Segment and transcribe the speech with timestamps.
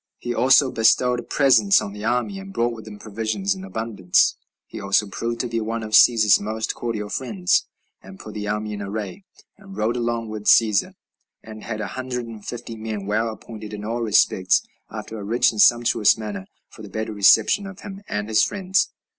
[0.17, 4.35] He also bestowed presents on the army, and brought them provisions in abundance.
[4.65, 7.67] He also proved to be one of Cæsar's most cordial friends,
[8.01, 9.25] and put the army in array,
[9.59, 10.95] and rode along with Cæsar,
[11.43, 15.51] and had a hundred and fifty men, well appointed in all respects, after a rich
[15.51, 18.89] and sumptuous manner, for the better reception of him and his friends.